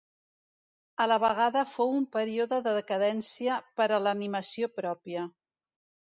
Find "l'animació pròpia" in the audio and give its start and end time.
4.05-5.27